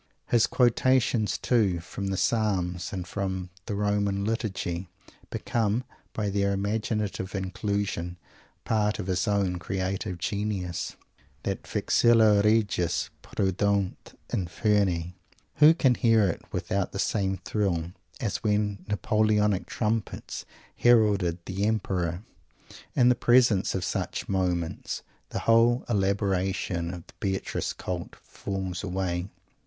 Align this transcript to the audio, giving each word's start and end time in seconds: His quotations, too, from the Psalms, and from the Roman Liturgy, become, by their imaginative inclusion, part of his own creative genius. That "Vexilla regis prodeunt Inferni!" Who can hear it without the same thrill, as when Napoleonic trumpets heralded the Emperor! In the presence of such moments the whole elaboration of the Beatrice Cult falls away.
His 0.29 0.47
quotations, 0.47 1.37
too, 1.37 1.79
from 1.79 2.07
the 2.07 2.17
Psalms, 2.17 2.91
and 2.91 3.07
from 3.07 3.51
the 3.67 3.75
Roman 3.75 4.25
Liturgy, 4.25 4.87
become, 5.29 5.83
by 6.13 6.31
their 6.31 6.53
imaginative 6.53 7.35
inclusion, 7.35 8.17
part 8.65 8.97
of 8.97 9.05
his 9.05 9.27
own 9.27 9.59
creative 9.59 10.17
genius. 10.17 10.95
That 11.43 11.67
"Vexilla 11.67 12.41
regis 12.43 13.11
prodeunt 13.21 14.17
Inferni!" 14.29 15.13
Who 15.57 15.75
can 15.75 15.93
hear 15.93 16.23
it 16.27 16.41
without 16.51 16.93
the 16.93 16.97
same 16.97 17.37
thrill, 17.37 17.91
as 18.19 18.37
when 18.37 18.83
Napoleonic 18.87 19.67
trumpets 19.67 20.45
heralded 20.75 21.37
the 21.45 21.65
Emperor! 21.65 22.23
In 22.95 23.09
the 23.09 23.13
presence 23.13 23.75
of 23.75 23.85
such 23.85 24.27
moments 24.27 25.03
the 25.29 25.41
whole 25.45 25.85
elaboration 25.87 26.91
of 26.91 27.05
the 27.05 27.13
Beatrice 27.19 27.71
Cult 27.71 28.15
falls 28.23 28.83
away. 28.83 29.29